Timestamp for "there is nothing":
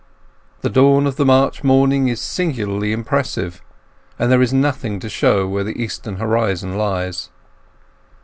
4.31-4.99